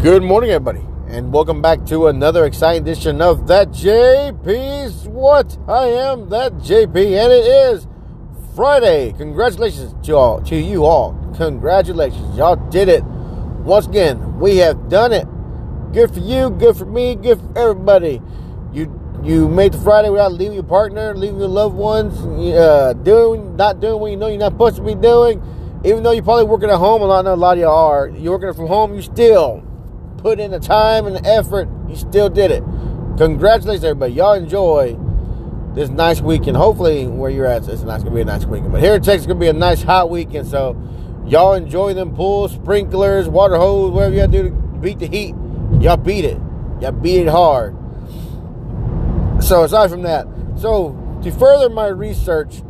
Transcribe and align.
Good 0.00 0.22
morning, 0.22 0.50
everybody, 0.50 0.86
and 1.08 1.32
welcome 1.32 1.62
back 1.62 1.86
to 1.86 2.08
another 2.08 2.44
exciting 2.44 2.82
edition 2.82 3.22
of 3.22 3.46
That 3.46 3.70
JP's 3.70 5.08
What? 5.08 5.56
I 5.66 5.86
am 5.86 6.28
That 6.28 6.52
JP, 6.58 6.96
and 6.96 7.32
it 7.32 7.46
is 7.46 7.88
Friday. 8.54 9.14
Congratulations 9.16 9.94
to 10.06 10.14
all, 10.14 10.42
to 10.42 10.54
you 10.54 10.84
all. 10.84 11.14
Congratulations, 11.38 12.36
y'all 12.36 12.56
did 12.68 12.90
it. 12.90 13.02
Once 13.04 13.86
again, 13.86 14.38
we 14.38 14.58
have 14.58 14.90
done 14.90 15.14
it. 15.14 15.26
Good 15.94 16.12
for 16.12 16.20
you, 16.20 16.50
good 16.50 16.76
for 16.76 16.84
me, 16.84 17.14
good 17.14 17.40
for 17.40 17.58
everybody. 17.58 18.20
You 18.74 18.92
you 19.24 19.48
made 19.48 19.72
the 19.72 19.78
Friday 19.78 20.10
without 20.10 20.34
leaving 20.34 20.54
your 20.54 20.62
partner, 20.62 21.16
leaving 21.16 21.40
your 21.40 21.48
loved 21.48 21.74
ones, 21.74 22.20
uh, 22.54 22.92
doing 23.02 23.56
not 23.56 23.80
doing 23.80 23.98
what 23.98 24.10
you 24.10 24.18
know 24.18 24.28
you're 24.28 24.38
not 24.38 24.52
supposed 24.52 24.76
to 24.76 24.82
be 24.82 24.94
doing. 24.94 25.42
Even 25.84 26.02
though 26.02 26.12
you're 26.12 26.22
probably 26.22 26.44
working 26.44 26.68
at 26.68 26.76
home, 26.76 27.00
a 27.00 27.06
lot, 27.06 27.24
know 27.24 27.32
a 27.32 27.34
lot 27.34 27.54
of 27.54 27.60
you 27.60 27.68
are. 27.68 28.08
You're 28.08 28.38
working 28.38 28.52
from 28.52 28.66
home, 28.66 28.94
you 28.94 29.00
still 29.00 29.65
put 30.26 30.40
in 30.40 30.50
the 30.50 30.58
time 30.58 31.06
and 31.06 31.14
the 31.14 31.24
effort, 31.24 31.68
you 31.88 31.94
still 31.94 32.28
did 32.28 32.50
it. 32.50 32.64
Congratulations, 33.16 33.84
everybody. 33.84 34.14
Y'all 34.14 34.32
enjoy 34.32 34.98
this 35.72 35.88
nice 35.88 36.20
weekend. 36.20 36.56
Hopefully, 36.56 37.06
where 37.06 37.30
you're 37.30 37.46
at, 37.46 37.68
it's 37.68 37.82
not 37.82 37.98
going 37.98 38.06
to 38.06 38.10
be 38.10 38.22
a 38.22 38.24
nice 38.24 38.44
weekend. 38.44 38.72
But 38.72 38.82
here 38.82 38.96
in 38.96 39.02
Texas, 39.02 39.18
it's 39.18 39.26
going 39.26 39.38
to 39.38 39.44
be 39.44 39.48
a 39.48 39.52
nice 39.52 39.84
hot 39.84 40.10
weekend. 40.10 40.48
So, 40.48 40.76
y'all 41.26 41.52
enjoy 41.52 41.94
them 41.94 42.12
pools, 42.12 42.52
sprinklers, 42.54 43.28
water 43.28 43.54
hose, 43.54 43.92
whatever 43.92 44.14
you 44.16 44.20
got 44.20 44.32
to 44.32 44.42
do 44.42 44.48
to 44.48 44.54
beat 44.80 44.98
the 44.98 45.06
heat. 45.06 45.36
Y'all 45.80 45.96
beat 45.96 46.24
it. 46.24 46.40
Y'all 46.80 46.90
beat 46.90 47.20
it 47.20 47.28
hard. 47.28 47.76
So, 49.40 49.62
aside 49.62 49.90
from 49.90 50.02
that, 50.02 50.26
so 50.58 51.20
to 51.22 51.30
further 51.30 51.70
my 51.70 51.86
research, 51.86 52.62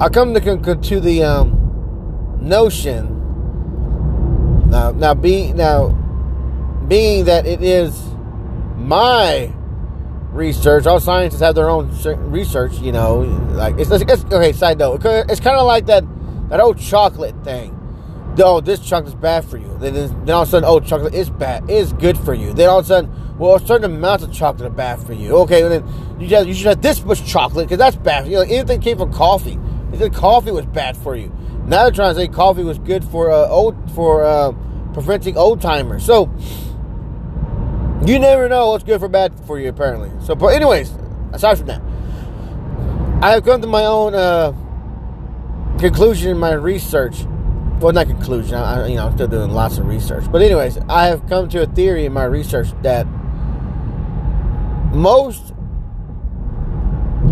I 0.00 0.08
come 0.08 0.34
to, 0.34 0.74
to 0.74 0.98
the 0.98 1.22
um, 1.22 2.40
notion 2.40 3.13
now, 4.74 4.90
now, 4.90 5.14
be, 5.14 5.52
now, 5.52 5.90
being 6.88 7.26
that 7.26 7.46
it 7.46 7.62
is 7.62 7.96
my 8.76 9.52
research, 10.32 10.84
all 10.86 10.98
scientists 10.98 11.40
have 11.40 11.54
their 11.54 11.70
own 11.70 11.96
research. 12.28 12.72
You 12.80 12.90
know, 12.90 13.18
like 13.52 13.78
it's, 13.78 13.92
it's 13.92 14.24
okay. 14.24 14.52
Side 14.52 14.78
note, 14.78 15.00
it's 15.04 15.38
kind 15.38 15.56
of 15.56 15.64
like 15.66 15.86
that 15.86 16.04
that 16.48 16.58
old 16.58 16.80
chocolate 16.80 17.36
thing. 17.44 17.70
Oh, 18.38 18.60
this 18.60 18.80
chocolate's 18.80 19.14
bad 19.14 19.44
for 19.44 19.58
you. 19.58 19.78
Then, 19.78 19.94
then 19.94 20.30
all 20.30 20.42
of 20.42 20.48
a 20.48 20.50
sudden, 20.50 20.68
oh, 20.68 20.80
chocolate 20.80 21.14
is 21.14 21.30
bad, 21.30 21.70
is 21.70 21.92
good 21.92 22.18
for 22.18 22.34
you. 22.34 22.52
Then 22.52 22.68
all 22.68 22.80
of 22.80 22.84
a 22.86 22.88
sudden, 22.88 23.38
well, 23.38 23.56
certain 23.60 23.84
amount 23.84 24.24
of 24.24 24.32
chocolate 24.32 24.66
are 24.66 24.74
bad 24.74 24.98
for 24.98 25.12
you. 25.12 25.36
Okay, 25.36 25.62
and 25.62 25.70
then 25.70 26.20
you 26.20 26.26
just, 26.26 26.48
you 26.48 26.54
should 26.54 26.66
have 26.66 26.82
this 26.82 27.04
much 27.04 27.24
chocolate 27.24 27.68
because 27.68 27.78
that's 27.78 27.94
bad 27.94 28.24
for 28.24 28.30
you. 28.30 28.38
know, 28.38 28.42
anything 28.42 28.80
came 28.80 28.98
from 28.98 29.12
coffee. 29.12 29.56
They 29.92 29.98
said 29.98 30.14
coffee 30.14 30.50
was 30.50 30.66
bad 30.66 30.96
for 30.96 31.14
you. 31.14 31.32
Now 31.66 31.84
they're 31.84 31.92
trying 31.92 32.14
to 32.14 32.20
say 32.20 32.28
coffee 32.28 32.62
was 32.62 32.78
good 32.78 33.04
for 33.04 33.30
uh, 33.30 33.48
old 33.48 33.90
for 33.92 34.24
uh, 34.24 34.52
preventing 34.92 35.36
old 35.36 35.60
timers. 35.60 36.04
So 36.04 36.30
you 38.06 38.18
never 38.18 38.48
know 38.50 38.70
what's 38.70 38.84
good 38.84 39.00
for 39.00 39.08
bad 39.08 39.32
for 39.46 39.58
you, 39.58 39.70
apparently. 39.70 40.10
So, 40.24 40.34
but 40.34 40.48
anyways, 40.48 40.92
aside 41.32 41.56
from 41.56 41.68
that, 41.68 41.80
I 43.22 43.30
have 43.30 43.44
come 43.44 43.62
to 43.62 43.66
my 43.66 43.86
own 43.86 44.14
uh, 44.14 44.52
conclusion 45.78 46.32
in 46.32 46.38
my 46.38 46.52
research. 46.52 47.24
Well, 47.80 47.92
not 47.92 48.06
conclusion. 48.06 48.56
I, 48.56 48.86
you 48.88 48.96
know, 48.96 49.06
I'm 49.06 49.14
still 49.14 49.28
doing 49.28 49.50
lots 49.50 49.78
of 49.78 49.86
research. 49.86 50.30
But 50.30 50.42
anyways, 50.42 50.78
I 50.88 51.06
have 51.06 51.26
come 51.28 51.48
to 51.48 51.62
a 51.62 51.66
theory 51.66 52.04
in 52.04 52.12
my 52.12 52.24
research 52.24 52.68
that 52.82 53.06
most 54.92 55.54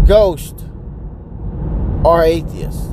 ghosts 0.07 0.65
are 2.05 2.25
atheists. 2.25 2.92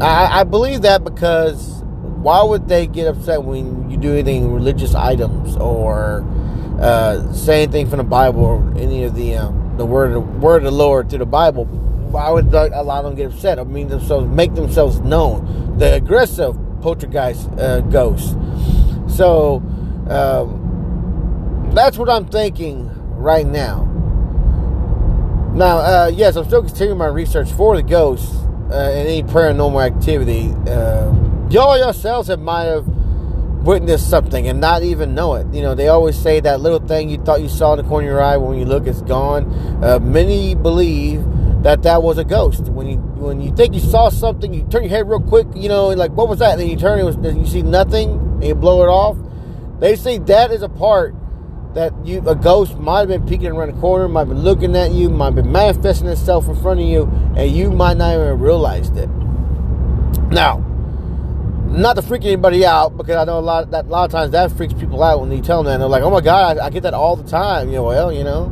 I, 0.00 0.40
I 0.40 0.44
believe 0.44 0.82
that 0.82 1.04
because 1.04 1.82
why 2.22 2.42
would 2.42 2.68
they 2.68 2.86
get 2.86 3.06
upset 3.06 3.42
when 3.42 3.90
you 3.90 3.98
do 3.98 4.12
anything 4.12 4.50
religious 4.52 4.94
items 4.94 5.56
or 5.56 6.26
uh, 6.80 7.30
say 7.34 7.64
anything 7.64 7.86
from 7.86 7.98
the 7.98 8.04
Bible 8.04 8.44
or 8.44 8.78
any 8.78 9.04
of 9.04 9.14
the 9.14 9.36
um, 9.36 9.76
the 9.76 9.84
word 9.84 10.16
word 10.40 10.58
of 10.58 10.64
the 10.64 10.70
Lord 10.70 11.10
to 11.10 11.18
the 11.18 11.26
Bible? 11.26 11.66
Why 11.66 12.30
would 12.30 12.52
allow 12.52 13.02
them 13.02 13.12
to 13.12 13.16
get 13.16 13.32
upset? 13.32 13.58
I 13.58 13.64
mean, 13.64 13.88
themselves 13.88 14.26
make 14.26 14.54
themselves 14.54 15.00
known. 15.00 15.78
The 15.78 15.94
aggressive 15.94 16.56
poltergeist 16.80 17.50
uh, 17.58 17.80
ghosts. 17.82 18.34
So 19.14 19.56
um, 20.08 21.70
that's 21.74 21.98
what 21.98 22.08
I'm 22.08 22.26
thinking 22.26 22.90
right 23.16 23.46
now. 23.46 23.84
Now, 25.54 25.78
uh, 25.78 26.10
yes, 26.12 26.36
I'm 26.36 26.46
still 26.46 26.62
continuing 26.62 26.98
my 26.98 27.06
research 27.06 27.52
for 27.52 27.76
the 27.76 27.82
ghosts 27.82 28.39
uh, 28.70 28.90
any 28.92 29.22
paranormal 29.22 29.84
activity. 29.84 30.54
Uh, 30.70 31.12
y'all 31.50 31.78
yourselves 31.78 32.28
have 32.28 32.40
might 32.40 32.64
have 32.64 32.86
witnessed 32.86 34.08
something 34.08 34.48
and 34.48 34.60
not 34.60 34.82
even 34.82 35.14
know 35.14 35.34
it. 35.34 35.46
You 35.52 35.62
know, 35.62 35.74
they 35.74 35.88
always 35.88 36.16
say 36.16 36.40
that 36.40 36.60
little 36.60 36.78
thing 36.78 37.10
you 37.10 37.18
thought 37.18 37.42
you 37.42 37.48
saw 37.48 37.74
in 37.74 37.82
the 37.82 37.88
corner 37.88 38.08
of 38.08 38.12
your 38.12 38.22
eye 38.22 38.36
when 38.36 38.58
you 38.58 38.64
look, 38.64 38.86
it's 38.86 39.02
gone. 39.02 39.44
Uh, 39.84 39.98
many 40.00 40.54
believe 40.54 41.24
that 41.62 41.82
that 41.82 42.02
was 42.02 42.16
a 42.18 42.24
ghost. 42.24 42.64
When 42.64 42.86
you 42.86 42.96
when 42.96 43.40
you 43.40 43.54
think 43.54 43.74
you 43.74 43.80
saw 43.80 44.08
something, 44.08 44.54
you 44.54 44.62
turn 44.70 44.82
your 44.82 44.90
head 44.90 45.08
real 45.08 45.20
quick. 45.20 45.46
You 45.54 45.68
know, 45.68 45.88
like 45.88 46.12
what 46.12 46.28
was 46.28 46.38
that? 46.38 46.52
And 46.52 46.60
then 46.60 46.68
you 46.68 46.76
turn, 46.76 46.98
it 46.98 47.04
was 47.04 47.16
you 47.16 47.46
see 47.46 47.62
nothing, 47.62 48.12
and 48.12 48.44
you 48.44 48.54
blow 48.54 48.82
it 48.82 48.88
off. 48.88 49.18
They 49.78 49.96
say 49.96 50.18
that 50.18 50.52
is 50.52 50.62
a 50.62 50.68
part 50.68 51.14
that 51.74 51.92
you 52.04 52.22
a 52.26 52.34
ghost 52.34 52.76
might 52.78 53.00
have 53.00 53.08
been 53.08 53.26
peeking 53.26 53.48
around 53.52 53.74
the 53.74 53.80
corner, 53.80 54.08
might 54.08 54.20
have 54.20 54.28
been 54.28 54.42
looking 54.42 54.76
at 54.76 54.92
you, 54.92 55.08
might 55.08 55.26
have 55.26 55.34
been 55.36 55.52
manifesting 55.52 56.08
itself 56.08 56.48
in 56.48 56.56
front 56.56 56.80
of 56.80 56.86
you, 56.86 57.04
and 57.36 57.50
you 57.50 57.70
might 57.70 57.96
not 57.96 58.14
even 58.14 58.38
realized 58.40 58.96
it. 58.96 59.08
Now, 60.30 60.64
not 61.70 61.94
to 61.96 62.02
freak 62.02 62.24
anybody 62.24 62.66
out 62.66 62.96
because 62.96 63.16
I 63.16 63.24
know 63.24 63.38
a 63.38 63.40
lot 63.40 63.70
that 63.70 63.86
a 63.86 63.88
lot 63.88 64.04
of 64.04 64.10
times 64.10 64.32
that 64.32 64.50
freaks 64.52 64.74
people 64.74 65.02
out 65.02 65.20
when 65.20 65.30
you 65.30 65.40
tell 65.40 65.62
them 65.62 65.72
that 65.72 65.78
they're 65.78 65.88
like, 65.88 66.02
"Oh 66.02 66.10
my 66.10 66.20
god, 66.20 66.58
I, 66.58 66.66
I 66.66 66.70
get 66.70 66.82
that 66.82 66.94
all 66.94 67.16
the 67.16 67.28
time." 67.28 67.68
You 67.68 67.76
know, 67.76 67.84
well, 67.84 68.12
you 68.12 68.24
know, 68.24 68.48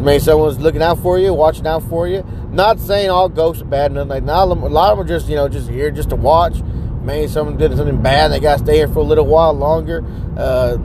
maybe 0.00 0.18
someone's 0.18 0.58
looking 0.58 0.82
out 0.82 0.98
for 0.98 1.18
you, 1.18 1.32
watching 1.32 1.66
out 1.66 1.82
for 1.84 2.08
you. 2.08 2.24
Not 2.50 2.80
saying 2.80 3.10
all 3.10 3.28
ghosts 3.28 3.62
are 3.62 3.66
bad, 3.66 3.92
nothing 3.92 4.08
like 4.08 4.26
that. 4.26 4.32
A 4.32 4.44
lot 4.44 4.92
of 4.92 4.98
them 4.98 5.06
are 5.06 5.08
just 5.08 5.28
you 5.28 5.36
know 5.36 5.48
just 5.48 5.68
here 5.68 5.90
just 5.90 6.10
to 6.10 6.16
watch. 6.16 6.60
Maybe 7.02 7.28
someone 7.28 7.56
did 7.56 7.74
something 7.76 8.02
bad, 8.02 8.32
they 8.32 8.40
got 8.40 8.58
to 8.58 8.64
stay 8.64 8.76
here 8.76 8.88
for 8.88 8.98
a 8.98 9.02
little 9.02 9.26
while 9.26 9.52
longer. 9.52 10.04
Uh, 10.36 10.76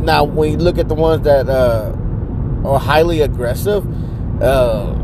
now, 0.00 0.24
when 0.24 0.52
you 0.52 0.58
look 0.58 0.78
at 0.78 0.88
the 0.88 0.94
ones 0.94 1.24
that 1.24 1.48
uh, 1.48 1.92
are 2.64 2.78
highly 2.78 3.20
aggressive, 3.20 3.84
uh, 4.42 4.94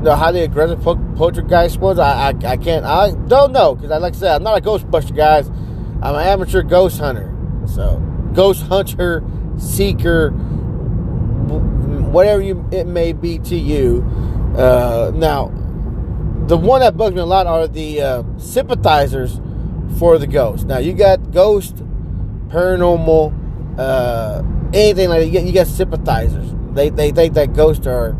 the 0.00 0.16
highly 0.16 0.40
aggressive 0.40 0.82
poltergeist 0.82 1.78
ones, 1.78 1.98
I, 1.98 2.28
I, 2.30 2.52
I 2.52 2.56
can't, 2.56 2.84
I 2.84 3.12
don't 3.26 3.52
know 3.52 3.74
because, 3.74 3.90
I 3.90 3.98
like 3.98 4.14
I 4.14 4.16
said, 4.16 4.34
I'm 4.36 4.42
not 4.42 4.58
a 4.58 4.62
Ghostbuster 4.62 5.14
guys. 5.14 5.48
I'm 6.02 6.14
an 6.14 6.26
amateur 6.26 6.62
ghost 6.62 6.98
hunter. 6.98 7.32
So, 7.66 7.98
ghost 8.32 8.62
hunter, 8.62 9.22
seeker, 9.58 10.30
whatever 12.10 12.42
you, 12.42 12.68
it 12.72 12.86
may 12.86 13.12
be 13.12 13.38
to 13.38 13.56
you. 13.56 14.02
Uh, 14.56 15.12
now, 15.14 15.48
the 16.46 16.56
one 16.56 16.80
that 16.80 16.96
bugs 16.96 17.14
me 17.14 17.20
a 17.20 17.24
lot 17.24 17.46
are 17.46 17.68
the 17.68 18.02
uh, 18.02 18.22
sympathizers 18.36 19.40
for 19.98 20.18
the 20.18 20.26
ghost. 20.26 20.66
Now, 20.66 20.78
you 20.78 20.92
got 20.92 21.30
ghost, 21.30 21.76
paranormal, 22.48 23.41
uh, 23.78 24.42
anything 24.72 25.08
like 25.08 25.20
that. 25.20 25.26
You 25.26 25.32
get, 25.32 25.44
you 25.44 25.52
get 25.52 25.66
sympathizers. 25.66 26.54
They, 26.74 26.90
they 26.90 27.10
think 27.10 27.34
that 27.34 27.54
ghosts 27.54 27.86
are 27.86 28.16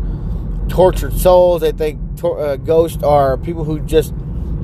tortured 0.69 1.13
souls. 1.13 1.61
They 1.61 1.71
think 1.71 1.99
tor- 2.17 2.39
uh, 2.39 2.55
ghosts 2.57 3.03
are 3.03 3.37
people 3.37 3.63
who 3.63 3.79
just 3.79 4.13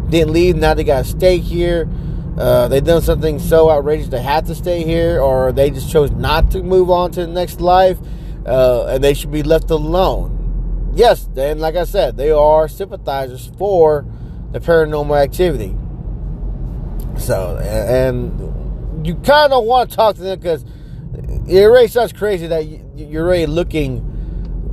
didn't 0.09 0.33
leave. 0.33 0.55
Now 0.55 0.73
they 0.73 0.83
got 0.83 1.05
to 1.05 1.09
stay 1.09 1.37
here. 1.37 1.89
Uh, 2.37 2.67
they 2.67 2.79
done 2.79 3.01
something 3.01 3.37
so 3.37 3.69
outrageous 3.69 4.07
they 4.07 4.21
had 4.21 4.45
to 4.45 4.55
stay 4.55 4.83
here, 4.83 5.19
or 5.19 5.51
they 5.51 5.69
just 5.69 5.91
chose 5.91 6.09
not 6.11 6.49
to 6.51 6.63
move 6.63 6.89
on 6.89 7.11
to 7.11 7.25
the 7.25 7.31
next 7.31 7.59
life, 7.59 7.97
uh, 8.45 8.85
and 8.85 9.03
they 9.03 9.13
should 9.13 9.31
be 9.31 9.43
left 9.43 9.69
alone. 9.71 10.91
Yes, 10.95 11.27
then, 11.33 11.59
like 11.59 11.75
I 11.75 11.83
said, 11.83 12.15
they 12.15 12.31
are 12.31 12.67
sympathizers 12.69 13.51
for 13.57 14.05
the 14.51 14.59
paranormal 14.59 15.21
activity. 15.21 15.75
So, 17.17 17.57
and 17.57 19.05
you 19.05 19.15
kind 19.15 19.51
of 19.51 19.65
want 19.65 19.89
to 19.89 19.95
talk 19.95 20.15
to 20.15 20.21
them 20.21 20.39
because 20.39 20.63
it 21.47 21.65
really 21.65 21.87
sounds 21.87 22.13
crazy 22.13 22.47
that 22.47 22.65
you're 22.95 23.25
really 23.25 23.45
looking 23.45 24.15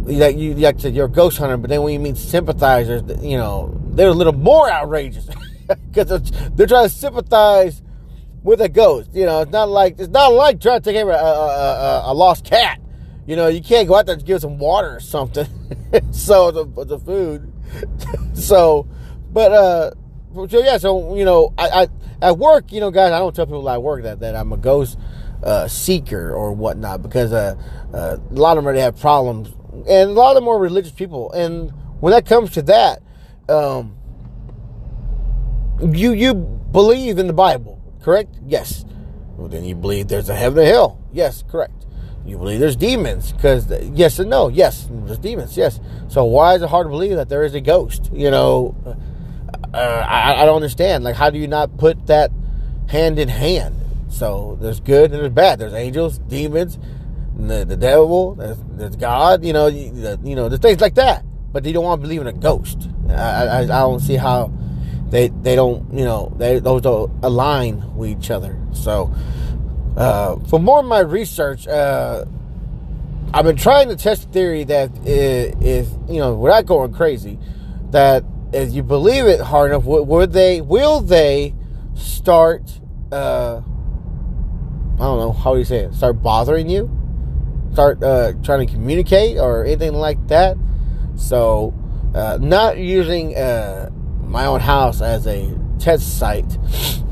that 0.07 0.37
you 0.37 0.55
like 0.55 0.79
to 0.79 0.91
you're 0.91 1.07
a 1.07 1.11
ghost 1.11 1.39
hunter, 1.39 1.57
but 1.57 1.69
then 1.69 1.83
when 1.83 1.93
you 1.93 1.99
meet 1.99 2.17
sympathizers, 2.17 3.03
you 3.23 3.37
know 3.37 3.81
they're 3.89 4.09
a 4.09 4.13
little 4.13 4.33
more 4.33 4.71
outrageous 4.71 5.29
because 5.93 6.31
they're 6.55 6.67
trying 6.67 6.89
to 6.89 6.95
sympathize 6.95 7.83
with 8.43 8.61
a 8.61 8.69
ghost. 8.69 9.11
You 9.13 9.27
know, 9.27 9.43
it's 9.43 9.51
not 9.51 9.69
like 9.69 9.99
it's 9.99 10.09
not 10.09 10.29
like 10.33 10.61
trying 10.61 10.81
to 10.81 10.85
take 10.85 10.95
care 10.95 11.03
of 11.03 11.09
a, 11.09 11.13
a, 11.13 12.09
a, 12.09 12.13
a 12.13 12.15
lost 12.15 12.45
cat. 12.45 12.81
You 13.27 13.35
know, 13.35 13.49
you 13.49 13.61
can't 13.61 13.89
go 13.89 13.97
out 13.97 14.07
there 14.07 14.15
and 14.15 14.25
give 14.25 14.41
some 14.41 14.59
water 14.59 14.97
or 14.97 15.01
something. 15.01 15.49
so 16.13 16.51
the 16.51 16.85
the 16.85 16.99
food. 16.99 17.53
so, 18.35 18.87
but 19.33 19.53
uh, 19.53 19.91
so 20.49 20.63
yeah. 20.63 20.79
So 20.79 21.17
you 21.17 21.25
know, 21.25 21.53
I, 21.59 21.69
I 21.69 21.89
at 22.23 22.39
work, 22.39 22.73
you 22.73 22.81
know, 22.81 22.91
guys, 22.91 23.13
I 23.13 23.19
don't 23.19 23.35
tell 23.35 23.47
people 23.47 23.69
at 23.69 23.83
work 23.83 24.05
that 24.05 24.21
that 24.21 24.37
I'm 24.37 24.53
a 24.53 24.57
ghost 24.57 24.97
uh, 25.43 25.69
seeker 25.69 26.33
or 26.33 26.53
whatnot 26.53 27.03
because 27.03 27.33
uh, 27.33 27.57
uh, 27.95 28.17
a 28.19 28.35
lot 28.35 28.53
of 28.53 28.63
them 28.63 28.67
already 28.67 28.81
have 28.81 28.99
problems, 28.99 29.49
and 29.89 30.11
a 30.11 30.13
lot 30.13 30.31
of 30.31 30.43
them 30.43 30.49
are 30.49 30.59
religious 30.59 30.93
people. 30.93 31.33
And 31.33 31.73
when 32.01 32.13
that 32.13 32.27
comes 32.27 32.51
to 32.53 32.63
that, 32.63 33.03
um, 33.49 33.97
you 35.81 36.13
you 36.13 36.35
believe 36.35 37.19
in 37.19 37.27
the 37.27 37.33
Bible, 37.33 37.81
correct? 38.03 38.37
Yes. 38.47 38.85
Well, 39.37 39.49
then 39.49 39.65
you 39.65 39.75
believe 39.75 40.09
there's 40.09 40.29
a 40.29 40.35
heaven 40.35 40.61
and 40.61 40.69
hell. 40.69 40.99
Yes, 41.13 41.45
correct. 41.49 41.87
You 42.25 42.39
believe 42.39 42.59
there's 42.59 42.77
demons 42.77 43.33
because 43.33 43.71
yes 43.93 44.19
and 44.19 44.29
no. 44.29 44.49
Yes, 44.49 44.89
there's 44.91 45.19
demons. 45.19 45.57
Yes. 45.57 45.79
So 46.09 46.25
why 46.25 46.55
is 46.55 46.63
it 46.63 46.69
hard 46.69 46.87
to 46.87 46.91
believe 46.91 47.17
that 47.17 47.29
there 47.29 47.45
is 47.45 47.55
a 47.55 47.61
ghost? 47.61 48.11
You 48.13 48.31
know, 48.31 48.75
uh, 49.73 49.79
I, 49.79 50.43
I 50.43 50.45
don't 50.45 50.57
understand. 50.57 51.05
Like, 51.05 51.15
how 51.15 51.31
do 51.31 51.39
you 51.39 51.47
not 51.47 51.77
put 51.77 52.07
that 52.07 52.33
hand 52.89 53.19
in 53.19 53.29
hand? 53.29 53.81
So 54.17 54.57
there's 54.63 54.81
good 54.81 55.13
and 55.13 55.21
there's 55.21 55.33
bad. 55.33 55.59
There's 55.59 55.75
angels, 55.75 56.19
demons, 56.19 56.79
the, 57.37 57.67
the 57.67 57.77
devil, 57.77 58.35
there's, 58.35 58.57
there's 58.71 58.97
God. 58.97 59.45
You 59.45 59.53
know, 59.53 59.67
you, 59.67 60.19
you 60.25 60.35
know, 60.35 60.49
there's 60.49 60.61
things 60.61 60.81
like 60.81 60.95
that. 60.95 61.23
But 61.53 61.65
they 61.65 61.73
don't 61.73 61.85
want 61.85 62.01
to 62.01 62.03
believe 62.03 62.23
in 62.23 62.27
a 62.27 62.33
ghost. 62.33 62.89
I, 63.11 63.13
I, 63.13 63.59
I 63.61 63.67
don't 63.67 64.01
see 64.01 64.17
how 64.17 64.53
they 65.09 65.29
they 65.29 65.55
don't 65.55 65.93
you 65.93 66.05
know 66.05 66.33
they 66.37 66.59
those 66.59 66.83
don't 66.83 67.13
align 67.23 67.95
with 67.97 68.11
each 68.11 68.31
other. 68.31 68.59
So 68.73 69.15
uh, 69.97 70.37
for 70.49 70.59
more 70.59 70.81
of 70.81 70.87
my 70.87 71.01
research, 71.01 71.67
uh, 71.69 72.25
I've 73.33 73.45
been 73.45 73.57
trying 73.57 73.89
to 73.89 73.97
test 73.97 74.27
the 74.27 74.33
theory 74.33 74.65
that 74.65 74.91
if, 75.05 75.89
you 76.09 76.19
know 76.19 76.35
without 76.35 76.67
going 76.67 76.93
crazy, 76.93 77.39
that 77.91 78.25
if 78.53 78.73
you 78.73 78.83
believe 78.83 79.27
it 79.27 79.41
hard 79.41 79.71
enough, 79.71 79.85
would 79.85 80.33
they 80.33 80.61
will 80.61 81.01
they 81.01 81.55
start? 81.95 82.81
Uh, 83.13 83.63
I 84.97 85.01
don't 85.01 85.19
know 85.19 85.33
how 85.33 85.53
do 85.53 85.59
you 85.59 85.65
say 85.65 85.81
it. 85.81 85.95
Start 85.95 86.23
bothering 86.23 86.71
you, 86.71 86.91
start 87.73 88.03
uh, 88.03 88.33
trying 88.43 88.67
to 88.67 88.73
communicate 88.73 89.39
or 89.39 89.65
anything 89.65 89.93
like 89.93 90.27
that. 90.29 90.57
So, 91.17 91.75
uh, 92.15 92.39
not 92.41 92.79
using 92.79 93.37
uh, 93.37 93.91
my 94.23 94.47
own 94.47 94.61
house 94.61 95.03
as 95.03 95.27
a 95.27 95.55
test 95.79 96.19
site. 96.19 96.51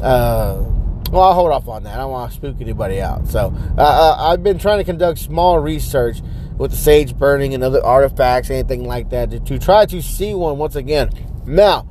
Uh, 0.00 0.64
well, 1.10 1.22
I'll 1.22 1.34
hold 1.34 1.52
off 1.52 1.68
on 1.68 1.82
that. 1.84 1.94
I 1.94 1.98
don't 1.98 2.10
want 2.10 2.30
to 2.30 2.36
spook 2.36 2.56
anybody 2.60 3.00
out. 3.00 3.28
So, 3.28 3.54
uh, 3.76 4.16
I've 4.18 4.42
been 4.42 4.58
trying 4.58 4.78
to 4.78 4.84
conduct 4.84 5.18
small 5.18 5.58
research 5.58 6.22
with 6.56 6.70
the 6.70 6.76
sage 6.76 7.14
burning 7.14 7.52
and 7.52 7.62
other 7.62 7.84
artifacts, 7.84 8.48
anything 8.48 8.84
like 8.84 9.10
that, 9.10 9.30
to, 9.30 9.40
to 9.40 9.58
try 9.58 9.84
to 9.86 10.00
see 10.00 10.34
one 10.34 10.56
once 10.56 10.76
again. 10.76 11.10
Now, 11.46 11.88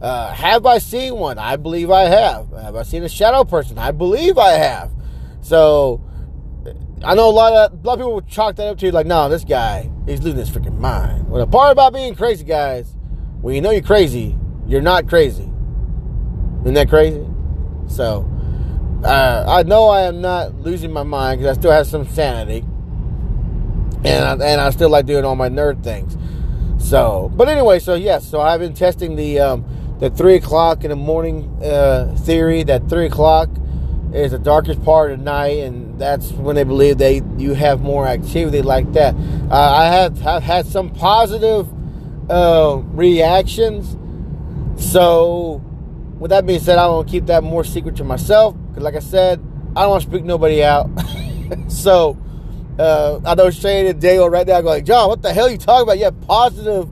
uh, 0.00 0.32
have 0.32 0.66
I 0.66 0.78
seen 0.78 1.16
one? 1.16 1.38
I 1.38 1.56
believe 1.56 1.90
I 1.90 2.02
have. 2.02 2.50
Have 2.52 2.76
I 2.76 2.82
seen 2.82 3.02
a 3.02 3.08
shadow 3.08 3.44
person? 3.44 3.78
I 3.78 3.90
believe 3.90 4.38
I 4.38 4.52
have. 4.52 4.90
So, 5.44 6.00
I 7.04 7.14
know 7.14 7.28
a 7.28 7.30
lot 7.30 7.52
of 7.52 7.84
a 7.84 7.86
lot 7.86 7.92
of 7.94 7.98
people 7.98 8.22
chalk 8.22 8.56
that 8.56 8.66
up 8.66 8.78
to 8.78 8.86
you 8.86 8.92
like, 8.92 9.04
no, 9.04 9.28
this 9.28 9.44
guy, 9.44 9.90
he's 10.06 10.22
losing 10.22 10.38
his 10.38 10.48
freaking 10.48 10.78
mind. 10.78 11.28
Well, 11.28 11.44
the 11.44 11.50
part 11.50 11.70
about 11.70 11.92
being 11.92 12.14
crazy, 12.14 12.46
guys, 12.46 12.96
when 13.42 13.54
you 13.54 13.60
know 13.60 13.70
you're 13.70 13.82
crazy, 13.82 14.38
you're 14.66 14.80
not 14.80 15.06
crazy. 15.06 15.50
Isn't 16.62 16.72
that 16.72 16.88
crazy? 16.88 17.26
So, 17.88 18.26
uh, 19.04 19.44
I 19.46 19.64
know 19.64 19.88
I 19.88 20.04
am 20.04 20.22
not 20.22 20.54
losing 20.60 20.90
my 20.90 21.02
mind 21.02 21.40
because 21.40 21.58
I 21.58 21.60
still 21.60 21.72
have 21.72 21.86
some 21.86 22.08
sanity, 22.08 22.64
and 24.02 24.24
I, 24.24 24.32
and 24.32 24.60
I 24.62 24.70
still 24.70 24.88
like 24.88 25.04
doing 25.04 25.26
all 25.26 25.36
my 25.36 25.50
nerd 25.50 25.84
things. 25.84 26.16
So, 26.82 27.30
but 27.36 27.50
anyway, 27.50 27.80
so 27.80 27.92
yes, 27.92 28.26
so 28.26 28.40
I've 28.40 28.60
been 28.60 28.72
testing 28.72 29.14
the 29.14 29.40
um, 29.40 29.96
the 30.00 30.08
three 30.08 30.36
o'clock 30.36 30.84
in 30.84 30.90
the 30.90 30.96
morning 30.96 31.54
uh, 31.62 32.16
theory. 32.20 32.62
That 32.62 32.88
three 32.88 33.04
o'clock 33.04 33.50
is 34.14 34.30
the 34.30 34.38
darkest 34.38 34.84
part 34.84 35.10
of 35.10 35.18
the 35.18 35.24
night, 35.24 35.58
and 35.58 35.98
that's 36.00 36.30
when 36.32 36.56
they 36.56 36.64
believe 36.64 36.98
they 36.98 37.22
you 37.36 37.54
have 37.54 37.80
more 37.80 38.06
activity 38.06 38.62
like 38.62 38.92
that. 38.92 39.14
Uh, 39.50 39.54
I 39.54 39.86
have, 39.86 40.18
have 40.20 40.42
had 40.42 40.66
some 40.66 40.90
positive 40.90 41.68
uh, 42.30 42.80
reactions 42.92 43.96
so, 44.76 45.62
with 46.18 46.30
that 46.30 46.46
being 46.46 46.60
said, 46.60 46.78
I 46.78 46.86
want 46.88 47.06
to 47.06 47.10
keep 47.10 47.26
that 47.26 47.44
more 47.44 47.64
secret 47.64 47.96
to 47.96 48.04
myself 48.04 48.56
because, 48.68 48.82
like 48.82 48.94
I 48.94 49.00
said, 49.00 49.40
I 49.76 49.82
don't 49.82 49.90
want 49.90 50.02
to 50.02 50.08
speak 50.08 50.24
nobody 50.24 50.64
out. 50.64 50.90
so, 51.68 52.18
uh, 52.78 53.20
I 53.24 53.34
know 53.34 53.50
Shane 53.50 53.86
and 53.86 54.00
Dale 54.00 54.28
right 54.28 54.46
now 54.46 54.60
go 54.60 54.68
like, 54.68 54.84
John, 54.84 55.08
what 55.08 55.22
the 55.22 55.32
hell 55.32 55.46
are 55.46 55.50
you 55.50 55.58
talking 55.58 55.84
about? 55.84 55.98
You 55.98 56.04
have 56.04 56.20
positive 56.22 56.88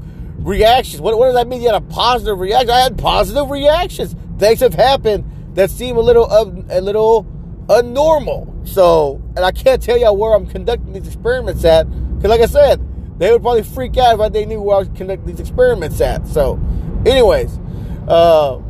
reactions. 0.47 1.01
What, 1.01 1.19
what 1.19 1.27
does 1.27 1.35
that 1.35 1.49
mean? 1.49 1.61
You 1.61 1.69
had 1.69 1.83
a 1.83 1.87
positive 1.87 2.39
reaction? 2.39 2.71
I 2.71 2.81
had 2.81 2.99
positive 2.99 3.51
reactions. 3.51 4.15
Things 4.39 4.61
have 4.61 4.75
happened 4.75 5.25
that 5.55 5.71
seem 5.71 5.97
a 5.97 6.01
little 6.01 6.27
a 6.31 6.81
little 6.81 7.27
abnormal. 7.71 8.63
So, 8.65 9.23
and 9.37 9.45
I 9.45 9.53
can't 9.53 9.83
tell 9.83 9.97
y'all 9.97 10.17
where 10.17 10.35
I'm 10.35 10.47
conducting 10.47 10.93
these 10.93 11.07
experiments 11.07 11.65
at 11.65 11.85
because, 12.17 12.31
like 12.31 12.41
I 12.41 12.47
said, 12.47 12.81
they 13.19 13.31
would 13.31 13.43
probably 13.43 13.63
freak 13.63 13.97
out 13.97 14.19
if 14.21 14.33
they 14.33 14.45
knew 14.47 14.61
where 14.61 14.77
I 14.77 14.79
was 14.81 14.89
conducting 14.95 15.27
these 15.27 15.41
experiments 15.41 16.01
at. 16.01 16.27
So, 16.27 16.61
anyways, 17.07 17.59
uh, 18.09 18.61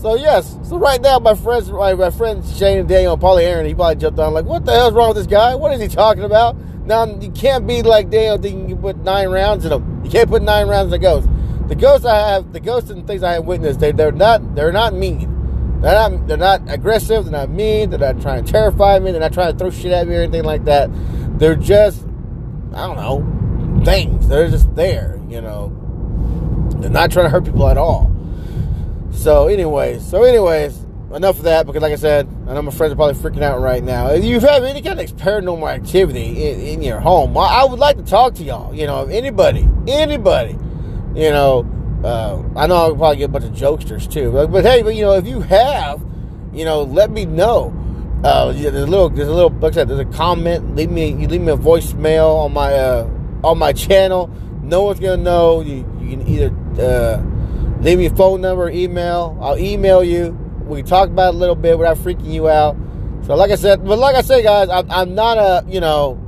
so 0.00 0.14
yes, 0.14 0.58
so 0.62 0.78
right 0.78 1.00
now 1.00 1.18
my 1.18 1.34
friends, 1.34 1.70
my, 1.70 1.94
my 1.94 2.10
friend 2.10 2.44
Shane 2.44 2.78
and 2.78 2.88
Daniel 2.88 3.14
and 3.14 3.20
Polly 3.20 3.44
Aaron, 3.44 3.66
he 3.66 3.74
probably 3.74 3.96
jumped 3.96 4.18
on 4.18 4.34
like, 4.34 4.44
what 4.44 4.64
the 4.64 4.72
hell's 4.72 4.92
wrong 4.94 5.08
with 5.08 5.16
this 5.16 5.26
guy? 5.26 5.54
What 5.54 5.72
is 5.72 5.80
he 5.80 5.88
talking 5.88 6.24
about? 6.24 6.56
Now 6.86 7.04
you 7.04 7.30
can't 7.30 7.66
be 7.66 7.82
like 7.82 8.10
Daniel 8.10 8.38
thinking 8.38 8.68
you 8.68 8.76
put 8.76 8.98
nine 8.98 9.28
rounds 9.28 9.64
in 9.64 9.72
him. 9.72 10.04
You 10.04 10.10
can't 10.10 10.28
put 10.28 10.42
nine 10.42 10.68
rounds 10.68 10.92
in 10.92 11.00
a 11.00 11.02
ghost. 11.02 11.28
The 11.68 11.74
ghosts 11.74 12.06
I 12.06 12.30
have, 12.30 12.52
the 12.52 12.60
ghosts 12.60 12.90
and 12.90 13.06
things 13.06 13.24
I 13.24 13.32
have 13.32 13.44
witnessed, 13.44 13.80
they 13.80 13.90
they're 13.90 14.12
not 14.12 14.54
they're 14.54 14.70
not 14.70 14.94
mean. 14.94 15.35
They're 15.86 16.08
not 16.08 16.26
they're 16.26 16.36
not 16.36 16.62
aggressive. 16.66 17.26
They're 17.26 17.32
not 17.32 17.48
mean. 17.48 17.90
They're 17.90 18.00
not 18.00 18.20
trying 18.20 18.44
to 18.44 18.50
terrify 18.50 18.98
me. 18.98 19.12
They're 19.12 19.20
not 19.20 19.32
trying 19.32 19.52
to 19.52 19.56
throw 19.56 19.70
shit 19.70 19.92
at 19.92 20.08
me 20.08 20.16
or 20.16 20.22
anything 20.22 20.42
like 20.42 20.64
that. 20.64 20.90
They're 21.38 21.54
just 21.54 22.04
I 22.74 22.88
don't 22.88 22.96
know 22.96 23.84
things. 23.84 24.26
They're 24.26 24.50
just 24.50 24.74
there. 24.74 25.20
You 25.28 25.40
know. 25.40 25.68
They're 26.80 26.90
not 26.90 27.12
trying 27.12 27.26
to 27.26 27.30
hurt 27.30 27.44
people 27.44 27.68
at 27.68 27.78
all. 27.78 28.10
So, 29.12 29.46
anyways, 29.46 30.04
so 30.04 30.24
anyways, 30.24 30.76
enough 31.14 31.38
of 31.38 31.44
that 31.44 31.66
because, 31.66 31.82
like 31.82 31.92
I 31.92 31.96
said, 31.96 32.26
I 32.48 32.54
know 32.54 32.62
my 32.62 32.72
friends 32.72 32.92
are 32.92 32.96
probably 32.96 33.14
freaking 33.14 33.42
out 33.42 33.60
right 33.60 33.84
now. 33.84 34.08
If 34.08 34.24
you 34.24 34.40
have 34.40 34.64
any 34.64 34.82
kind 34.82 34.98
of 34.98 35.06
paranormal 35.16 35.72
activity 35.72 36.48
in, 36.48 36.60
in 36.60 36.82
your 36.82 36.98
home, 36.98 37.38
I 37.38 37.64
would 37.64 37.78
like 37.78 37.96
to 37.96 38.02
talk 38.02 38.34
to 38.34 38.42
y'all. 38.42 38.74
You 38.74 38.88
know, 38.88 39.06
anybody, 39.06 39.68
anybody. 39.86 40.58
You 41.14 41.30
know, 41.30 41.62
uh, 42.06 42.42
I 42.56 42.66
know 42.66 42.76
I'll 42.76 42.96
probably 42.96 43.16
get 43.16 43.24
a 43.24 43.28
bunch 43.28 43.44
of 43.44 43.52
jokesters 43.52 44.10
too, 44.10 44.32
but, 44.32 44.50
but 44.52 44.64
hey, 44.64 44.82
but 44.82 44.94
you 44.94 45.02
know, 45.02 45.12
if 45.12 45.26
you 45.26 45.40
have, 45.40 46.04
you 46.52 46.64
know, 46.64 46.82
let 46.82 47.10
me 47.10 47.24
know. 47.24 47.74
Uh, 48.24 48.52
there's 48.52 48.74
a 48.74 48.86
little, 48.86 49.10
there's 49.10 49.28
a 49.28 49.34
little, 49.34 49.50
like 49.50 49.72
I 49.72 49.74
said, 49.74 49.88
there's 49.88 50.00
a 50.00 50.04
comment. 50.06 50.74
Leave 50.74 50.90
me, 50.90 51.08
you 51.08 51.28
leave 51.28 51.42
me 51.42 51.52
a 51.52 51.56
voicemail 51.56 52.44
on 52.44 52.52
my 52.52 52.72
uh, 52.72 53.10
on 53.44 53.58
my 53.58 53.72
channel. 53.72 54.28
No 54.62 54.82
one's 54.82 55.00
gonna 55.00 55.18
know. 55.18 55.60
You, 55.60 55.76
you 56.00 56.16
can 56.16 56.26
either. 56.26 56.82
Uh, 56.82 57.22
Leave 57.80 57.98
me 57.98 58.06
a 58.06 58.16
phone 58.16 58.40
number, 58.40 58.70
email. 58.70 59.36
I'll 59.40 59.58
email 59.58 60.02
you. 60.02 60.30
We 60.64 60.78
can 60.78 60.86
talk 60.86 61.08
about 61.08 61.34
it 61.34 61.36
a 61.36 61.38
little 61.38 61.54
bit 61.54 61.78
without 61.78 61.98
freaking 61.98 62.32
you 62.32 62.48
out. 62.48 62.76
So, 63.26 63.34
like 63.34 63.50
I 63.50 63.56
said, 63.56 63.84
but 63.84 63.98
like 63.98 64.16
I 64.16 64.22
said, 64.22 64.42
guys, 64.42 64.68
I'm, 64.70 64.90
I'm 64.90 65.14
not 65.14 65.36
a, 65.36 65.64
you 65.68 65.80
know, 65.80 66.18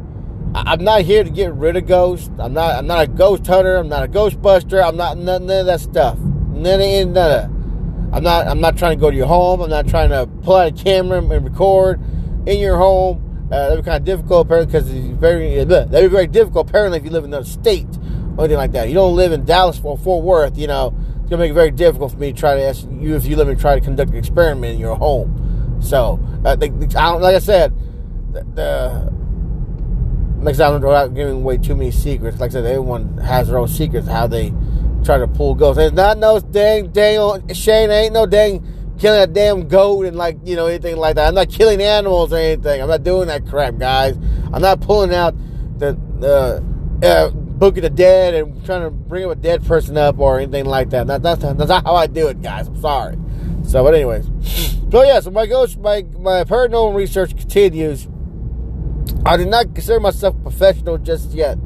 I'm 0.54 0.82
not 0.82 1.02
here 1.02 1.24
to 1.24 1.30
get 1.30 1.52
rid 1.54 1.76
of 1.76 1.86
ghosts. 1.86 2.30
I'm 2.38 2.54
not. 2.54 2.76
I'm 2.76 2.86
not 2.86 3.04
a 3.04 3.06
ghost 3.06 3.46
hunter. 3.46 3.76
I'm 3.76 3.88
not 3.88 4.04
a 4.04 4.08
ghostbuster. 4.08 4.82
I'm 4.82 4.96
not 4.96 5.18
none, 5.18 5.46
none 5.46 5.60
of 5.60 5.66
that 5.66 5.80
stuff. 5.80 6.18
None 6.18 6.80
of, 6.80 7.16
of 7.16 7.44
I'm 8.14 8.22
not. 8.22 8.48
I'm 8.48 8.60
not 8.60 8.76
trying 8.76 8.96
to 8.96 9.00
go 9.00 9.10
to 9.10 9.16
your 9.16 9.26
home. 9.26 9.60
I'm 9.60 9.70
not 9.70 9.86
trying 9.86 10.10
to 10.10 10.26
pull 10.42 10.56
out 10.56 10.68
a 10.68 10.72
camera 10.72 11.18
and 11.18 11.44
record 11.44 12.00
in 12.46 12.58
your 12.58 12.76
home. 12.76 13.24
Uh, 13.50 13.68
that'd 13.68 13.84
be 13.84 13.88
kind 13.88 14.00
of 14.00 14.04
difficult, 14.04 14.46
apparently, 14.46 14.72
because 14.72 14.90
it's 14.90 15.18
very. 15.18 15.64
That'd 15.64 15.90
be 15.90 16.06
very 16.08 16.26
difficult, 16.26 16.68
apparently, 16.68 16.98
if 16.98 17.04
you 17.04 17.10
live 17.10 17.24
in 17.24 17.30
another 17.30 17.46
state 17.46 17.86
or 18.36 18.44
anything 18.44 18.56
like 18.56 18.72
that. 18.72 18.88
You 18.88 18.94
don't 18.94 19.16
live 19.16 19.32
in 19.32 19.44
Dallas 19.44 19.80
or 19.82 19.98
Fort 19.98 20.24
Worth, 20.24 20.58
you 20.58 20.66
know 20.66 20.94
it's 21.28 21.32
gonna 21.32 21.42
make 21.42 21.50
it 21.50 21.54
very 21.54 21.70
difficult 21.70 22.12
for 22.12 22.16
me 22.16 22.32
to 22.32 22.38
try 22.38 22.56
to 22.56 22.62
ask 22.62 22.86
you 22.90 23.14
if 23.14 23.26
you 23.26 23.36
live 23.36 23.48
and 23.48 23.60
try 23.60 23.74
to 23.74 23.84
conduct 23.84 24.12
an 24.12 24.16
experiment 24.16 24.72
in 24.72 24.80
your 24.80 24.96
home. 24.96 25.78
So, 25.82 26.18
uh, 26.42 26.56
they, 26.56 26.68
I 26.68 26.70
don't, 26.70 27.20
like 27.20 27.34
I 27.34 27.38
said, 27.38 27.74
the, 28.32 28.44
the 28.54 29.07
like 30.48 30.54
I 30.54 30.56
said, 30.56 30.72
I'm 30.72 30.80
not 30.80 31.14
giving 31.14 31.42
away 31.42 31.58
too 31.58 31.76
many 31.76 31.90
secrets. 31.90 32.40
Like 32.40 32.52
I 32.52 32.54
said, 32.54 32.64
everyone 32.64 33.18
has 33.18 33.48
their 33.48 33.58
own 33.58 33.68
secrets 33.68 34.08
how 34.08 34.26
they 34.26 34.50
try 35.04 35.18
to 35.18 35.28
pull 35.28 35.54
ghosts. 35.54 35.78
It's 35.78 35.94
not 35.94 36.16
no 36.16 36.40
dang 36.40 36.90
dang 36.90 37.52
Shane 37.52 37.90
ain't 37.90 38.14
no 38.14 38.24
dang 38.24 38.66
killing 38.98 39.20
a 39.20 39.26
damn 39.26 39.68
goat 39.68 40.06
and 40.06 40.16
like 40.16 40.38
you 40.44 40.56
know 40.56 40.66
anything 40.66 40.96
like 40.96 41.16
that. 41.16 41.28
I'm 41.28 41.34
not 41.34 41.50
killing 41.50 41.82
animals 41.82 42.32
or 42.32 42.38
anything. 42.38 42.80
I'm 42.80 42.88
not 42.88 43.04
doing 43.04 43.28
that 43.28 43.46
crap, 43.46 43.76
guys. 43.76 44.16
I'm 44.50 44.62
not 44.62 44.80
pulling 44.80 45.12
out 45.12 45.34
the 45.78 45.98
the. 46.18 46.64
Uh, 47.06 47.30
Book 47.30 47.76
of 47.76 47.82
the 47.82 47.90
Dead 47.90 48.34
and 48.34 48.64
trying 48.64 48.82
to 48.82 48.90
bring 48.90 49.24
up 49.24 49.32
a 49.32 49.34
dead 49.34 49.64
person 49.66 49.96
up 49.96 50.20
or 50.20 50.38
anything 50.38 50.64
like 50.64 50.90
that. 50.90 51.08
that 51.08 51.22
that's, 51.22 51.42
that's 51.42 51.68
not 51.68 51.84
how 51.84 51.96
I 51.96 52.06
do 52.06 52.28
it, 52.28 52.40
guys. 52.40 52.68
I'm 52.68 52.80
sorry. 52.80 53.18
So, 53.64 53.82
but 53.82 53.94
anyways, 53.94 54.26
so 54.92 55.02
yeah, 55.02 55.18
so 55.18 55.30
my 55.30 55.46
ghost, 55.46 55.78
my 55.78 56.04
my 56.18 56.44
paranormal 56.44 56.94
research 56.94 57.36
continues. 57.36 58.06
I 59.24 59.36
do 59.36 59.44
not 59.44 59.74
consider 59.74 60.00
myself 60.00 60.34
professional 60.42 60.98
just 60.98 61.30
yet 61.30 61.58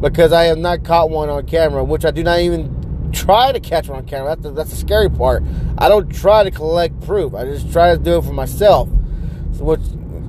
because 0.00 0.32
I 0.32 0.44
have 0.44 0.58
not 0.58 0.84
caught 0.84 1.10
one 1.10 1.28
on 1.28 1.46
camera, 1.46 1.84
which 1.84 2.04
I 2.04 2.10
do 2.10 2.22
not 2.22 2.40
even 2.40 3.10
try 3.12 3.52
to 3.52 3.60
catch 3.60 3.88
one 3.88 3.98
on 3.98 4.06
camera. 4.06 4.30
That's 4.30 4.42
the, 4.42 4.50
that's 4.52 4.70
the 4.70 4.76
scary 4.76 5.10
part. 5.10 5.42
I 5.78 5.88
don't 5.88 6.08
try 6.08 6.44
to 6.44 6.50
collect 6.50 7.00
proof. 7.02 7.34
I 7.34 7.44
just 7.44 7.72
try 7.72 7.92
to 7.92 7.98
do 7.98 8.18
it 8.18 8.24
for 8.24 8.32
myself. 8.32 8.88
So 9.52 9.64
which 9.64 9.80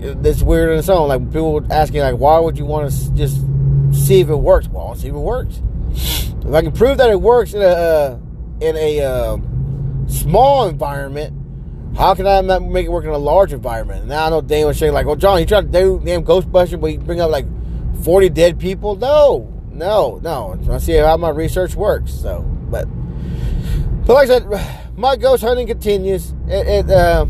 it's 0.01 0.41
weird 0.41 0.72
in 0.72 0.79
its 0.79 0.89
own. 0.89 1.08
Like 1.08 1.25
people 1.32 1.65
asking, 1.72 2.01
like, 2.01 2.17
why 2.17 2.39
would 2.39 2.58
you 2.58 2.65
want 2.65 2.91
to 2.91 3.13
just 3.13 3.38
see 3.93 4.20
if 4.20 4.29
it 4.29 4.36
works. 4.36 4.67
Well, 4.67 4.88
I'll 4.88 4.96
see 4.96 5.08
if 5.08 5.13
it 5.13 5.17
works. 5.17 5.62
If 5.91 6.53
I 6.53 6.62
can 6.62 6.72
prove 6.72 6.98
that 6.98 7.10
it 7.10 7.22
works 7.22 7.53
in 7.53 7.62
a 7.62 7.65
uh, 7.65 8.20
in 8.60 8.75
a 8.75 9.01
uh, 9.01 9.38
small 10.08 10.67
environment, 10.67 11.34
How 11.95 12.15
can 12.15 12.25
I 12.25 12.41
make 12.59 12.88
it 12.88 12.89
work 12.89 13.05
in 13.05 13.12
a 13.12 13.17
large 13.17 13.53
environment? 13.53 14.07
Now 14.07 14.25
I 14.25 14.29
know 14.29 14.41
Dane 14.41 14.65
was 14.65 14.79
saying 14.79 14.93
like, 14.93 15.05
"Well, 15.05 15.15
John, 15.15 15.39
you 15.39 15.45
trying 15.45 15.71
to 15.71 15.79
do 15.79 16.01
damn 16.03 16.23
Ghostbusters, 16.23 16.81
but 16.81 16.88
you 16.88 16.97
bring 16.97 17.21
up 17.21 17.29
like 17.29 17.45
forty 18.01 18.29
dead 18.29 18.59
people?" 18.59 18.95
No, 18.95 19.53
no, 19.71 20.19
no. 20.23 20.59
I 20.71 20.79
see 20.79 20.93
how 20.93 21.17
my 21.17 21.29
research 21.29 21.75
works. 21.75 22.12
So, 22.12 22.41
but, 22.41 22.85
but 24.05 24.13
like 24.13 24.29
I 24.29 24.39
said, 24.39 24.91
my 24.97 25.15
ghost 25.15 25.43
hunting 25.43 25.67
continues. 25.67 26.33
It, 26.47 26.67
it 26.67 26.89
uh, 26.89 27.27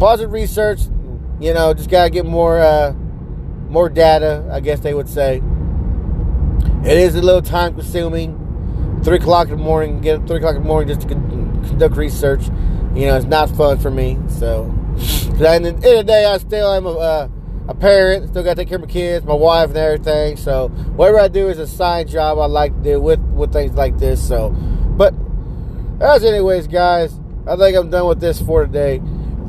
positive 0.00 0.32
research. 0.32 0.80
You 1.38 1.54
know, 1.54 1.72
just 1.72 1.88
gotta 1.88 2.10
get 2.10 2.26
more 2.26 2.58
uh, 2.58 2.92
more 3.68 3.88
data. 3.88 4.48
I 4.50 4.58
guess 4.58 4.80
they 4.80 4.92
would 4.92 5.08
say. 5.08 5.40
It 6.84 6.96
is 6.96 7.14
a 7.14 7.22
little 7.22 7.42
time 7.42 7.74
consuming. 7.74 8.38
Three 9.04 9.16
o'clock 9.16 9.48
in 9.48 9.56
the 9.56 9.62
morning, 9.62 10.00
get 10.00 10.16
up 10.20 10.26
three 10.26 10.38
o'clock 10.38 10.56
in 10.56 10.62
the 10.62 10.68
morning 10.68 10.88
just 10.88 11.02
to 11.02 11.14
conduct 11.14 11.96
research. 11.96 12.42
You 12.94 13.06
know, 13.06 13.16
it's 13.16 13.26
not 13.26 13.50
fun 13.50 13.78
for 13.78 13.90
me. 13.90 14.18
So, 14.28 14.74
cause 14.96 15.42
at 15.42 15.62
the 15.62 15.68
end 15.68 15.76
of 15.76 15.82
the 15.82 16.04
day, 16.04 16.24
I 16.24 16.38
still 16.38 16.72
am 16.72 16.86
a, 16.86 16.90
uh, 16.90 17.28
a 17.68 17.74
parent. 17.74 18.28
Still 18.30 18.42
got 18.42 18.50
to 18.50 18.56
take 18.56 18.68
care 18.68 18.76
of 18.76 18.82
my 18.82 18.90
kids, 18.90 19.24
my 19.24 19.34
wife, 19.34 19.68
and 19.68 19.78
everything. 19.78 20.36
So, 20.36 20.68
whatever 20.68 21.20
I 21.20 21.28
do 21.28 21.48
is 21.48 21.58
a 21.58 21.66
side 21.66 22.08
job 22.08 22.38
I 22.38 22.46
like 22.46 22.74
to 22.76 22.82
do 22.82 23.00
with 23.00 23.20
with 23.20 23.52
things 23.52 23.74
like 23.74 23.98
this. 23.98 24.26
So, 24.26 24.50
but 24.50 25.14
as 26.00 26.24
anyways, 26.24 26.66
guys, 26.66 27.18
I 27.46 27.56
think 27.56 27.76
I'm 27.76 27.90
done 27.90 28.08
with 28.08 28.20
this 28.20 28.40
for 28.40 28.66
today. 28.66 29.00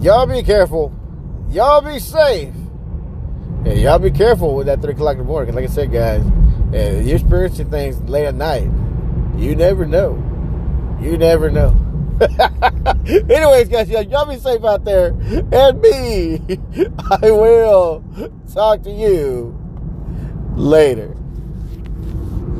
Y'all 0.01 0.25
be 0.27 0.43
careful. 0.43 0.93
Y'all 1.49 1.81
be 1.81 1.99
safe. 1.99 2.53
Yeah, 3.65 3.73
y'all 3.73 3.99
be 3.99 4.11
careful 4.11 4.55
with 4.55 4.67
that 4.67 4.81
three 4.81 4.93
o'clock 4.93 5.13
in 5.13 5.19
the 5.19 5.23
morning. 5.23 5.53
Like 5.55 5.65
I 5.65 5.67
said, 5.67 5.91
guys. 5.91 6.23
Yeah, 6.71 6.99
you're 6.99 7.17
experiencing 7.17 7.69
things 7.69 7.99
late 8.03 8.25
at 8.25 8.35
night. 8.35 8.69
You 9.35 9.55
never 9.55 9.85
know. 9.85 10.13
You 11.01 11.17
never 11.17 11.49
know. 11.51 11.80
Anyways, 13.29 13.67
guys, 13.69 13.89
y'all 13.89 14.25
be 14.25 14.37
safe 14.37 14.63
out 14.63 14.85
there. 14.85 15.07
And 15.51 15.81
me, 15.81 16.41
I 17.21 17.31
will 17.31 18.03
talk 18.53 18.83
to 18.83 18.91
you 18.91 19.57
later. 20.55 21.15